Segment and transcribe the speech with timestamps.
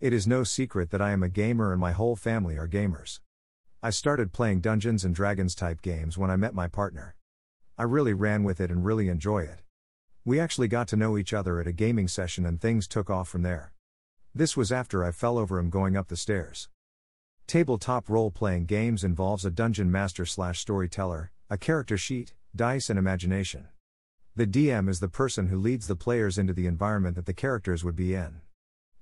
[0.00, 3.20] It is no secret that I am a gamer and my whole family are gamers.
[3.82, 7.16] I started playing Dungeons and Dragons type games when I met my partner.
[7.76, 9.60] I really ran with it and really enjoy it.
[10.24, 13.28] We actually got to know each other at a gaming session and things took off
[13.28, 13.74] from there.
[14.34, 16.70] This was after I fell over him going up the stairs.
[17.46, 22.98] Tabletop role playing games involves a dungeon master slash storyteller, a character sheet, dice, and
[22.98, 23.68] imagination.
[24.34, 27.84] The DM is the person who leads the players into the environment that the characters
[27.84, 28.40] would be in.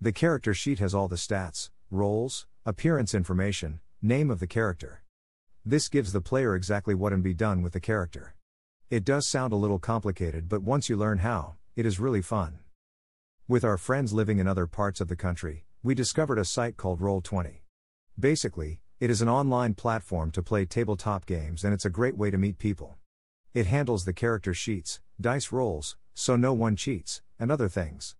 [0.00, 5.02] The character sheet has all the stats, roles, appearance information, name of the character.
[5.64, 8.36] This gives the player exactly what and be done with the character.
[8.90, 12.60] It does sound a little complicated, but once you learn how, it is really fun.
[13.48, 17.00] With our friends living in other parts of the country, we discovered a site called
[17.00, 17.62] Roll20.
[18.16, 22.30] Basically, it is an online platform to play tabletop games and it's a great way
[22.30, 22.98] to meet people.
[23.52, 28.14] It handles the character sheets, dice rolls, so no one cheats, and other things.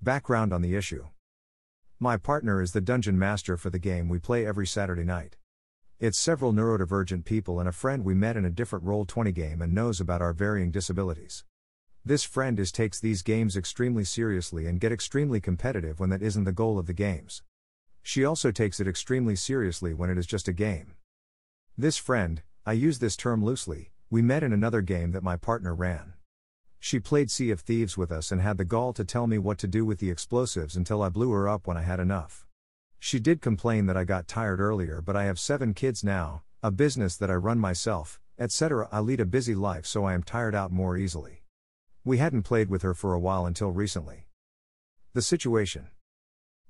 [0.00, 1.08] Background on the issue
[1.98, 5.36] My partner is the dungeon master for the game we play every Saturday night.
[5.98, 9.74] It's several neurodivergent people and a friend we met in a different Roll20 game and
[9.74, 11.44] knows about our varying disabilities.
[12.04, 16.44] This friend is takes these games extremely seriously and get extremely competitive when that isn't
[16.44, 17.42] the goal of the games.
[18.00, 20.94] She also takes it extremely seriously when it is just a game.
[21.76, 25.74] This friend, I use this term loosely, we met in another game that my partner
[25.74, 26.12] ran.
[26.80, 29.58] She played Sea of Thieves with us and had the gall to tell me what
[29.58, 32.46] to do with the explosives until I blew her up when I had enough.
[33.00, 36.70] She did complain that I got tired earlier, but I have seven kids now, a
[36.70, 38.88] business that I run myself, etc.
[38.90, 41.42] I lead a busy life, so I am tired out more easily.
[42.04, 44.26] We hadn't played with her for a while until recently.
[45.14, 45.88] The situation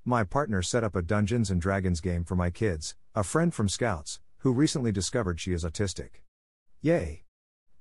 [0.03, 3.69] My partner set up a Dungeons and Dragons game for my kids, a friend from
[3.69, 6.21] Scouts, who recently discovered she is autistic.
[6.81, 7.25] Yay!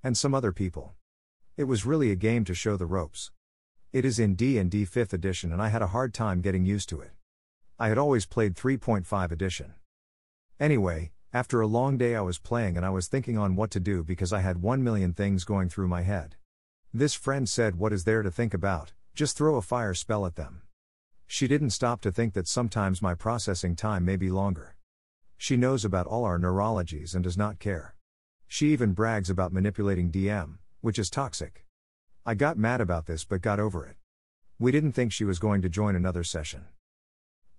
[0.03, 0.95] And some other people.
[1.59, 3.33] It was really a game to show the ropes.
[3.93, 7.01] It is in D&D 5th edition and I had a hard time getting used to
[7.01, 7.11] it.
[7.81, 9.75] I had always played 3.5 edition.
[10.61, 13.81] Anyway, after a long day I was playing and I was thinking on what to
[13.81, 16.37] do because I had 1 million things going through my head.
[16.95, 20.37] This friend said what is there to think about, just throw a fire spell at
[20.37, 20.63] them.
[21.27, 24.77] She didn't stop to think that sometimes my processing time may be longer.
[25.37, 27.97] She knows about all our neurologies and does not care.
[28.47, 31.65] She even brags about manipulating DM, which is toxic.
[32.25, 33.97] I got mad about this but got over it.
[34.59, 36.67] We didn't think she was going to join another session.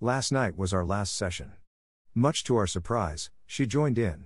[0.01, 1.53] Last night was our last session.
[2.15, 4.25] Much to our surprise, she joined in.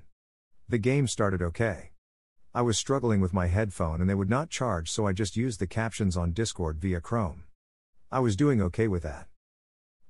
[0.69, 1.91] The game started okay.
[2.53, 5.59] I was struggling with my headphone and they would not charge, so I just used
[5.59, 7.43] the captions on Discord via Chrome.
[8.11, 9.27] I was doing okay with that.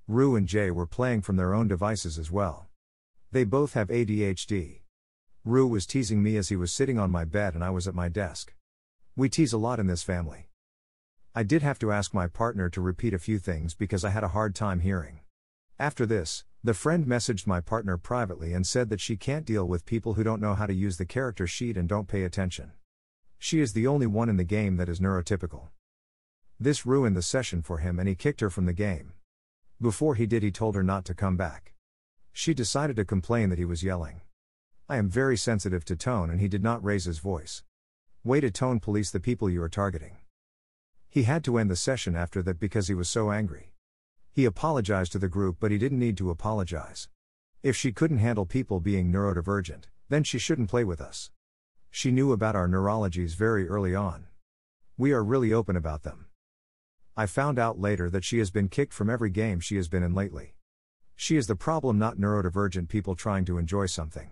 [0.08, 2.68] Rue and Jay were playing from their own devices as well.
[3.32, 4.82] They both have ADHD.
[5.46, 7.96] Rue was teasing me as he was sitting on my bed and I was at
[7.96, 8.54] my desk.
[9.16, 10.50] We tease a lot in this family.
[11.36, 14.24] I did have to ask my partner to repeat a few things because I had
[14.24, 15.20] a hard time hearing.
[15.78, 19.86] After this, the friend messaged my partner privately and said that she can't deal with
[19.86, 22.72] people who don't know how to use the character sheet and don't pay attention.
[23.38, 25.68] She is the only one in the game that is neurotypical.
[26.60, 29.14] This ruined the session for him and he kicked her from the game.
[29.80, 31.76] Before he did, he told her not to come back.
[32.32, 34.22] She decided to complain that he was yelling.
[34.90, 37.62] I am very sensitive to tone and he did not raise his voice.
[38.26, 40.16] Way to tone police the people you are targeting.
[41.10, 43.74] He had to end the session after that because he was so angry.
[44.32, 47.10] He apologized to the group, but he didn't need to apologize.
[47.64, 51.32] If she couldn't handle people being neurodivergent, then she shouldn't play with us.
[51.92, 54.28] She knew about our neurologies very early on.
[54.98, 56.28] We are really open about them.
[57.18, 60.02] I found out later that she has been kicked from every game she has been
[60.02, 60.56] in lately.
[61.18, 64.32] She is the problem, not neurodivergent people trying to enjoy something.